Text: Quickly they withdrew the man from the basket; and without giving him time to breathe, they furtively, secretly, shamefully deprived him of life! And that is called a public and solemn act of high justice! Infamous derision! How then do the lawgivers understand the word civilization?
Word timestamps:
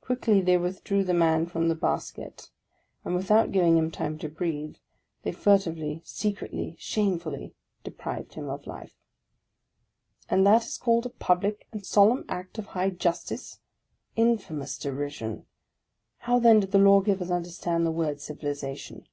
Quickly 0.00 0.40
they 0.40 0.56
withdrew 0.56 1.02
the 1.02 1.12
man 1.12 1.44
from 1.44 1.66
the 1.66 1.74
basket; 1.74 2.48
and 3.04 3.12
without 3.16 3.50
giving 3.50 3.76
him 3.76 3.90
time 3.90 4.16
to 4.18 4.28
breathe, 4.28 4.76
they 5.24 5.32
furtively, 5.32 6.00
secretly, 6.04 6.76
shamefully 6.78 7.56
deprived 7.82 8.34
him 8.34 8.48
of 8.48 8.68
life! 8.68 8.94
And 10.28 10.46
that 10.46 10.64
is 10.64 10.78
called 10.78 11.06
a 11.06 11.10
public 11.10 11.66
and 11.72 11.84
solemn 11.84 12.24
act 12.28 12.56
of 12.58 12.66
high 12.66 12.90
justice! 12.90 13.58
Infamous 14.14 14.78
derision! 14.78 15.46
How 16.18 16.38
then 16.38 16.60
do 16.60 16.68
the 16.68 16.78
lawgivers 16.78 17.32
understand 17.32 17.84
the 17.84 17.90
word 17.90 18.20
civilization? 18.20 19.08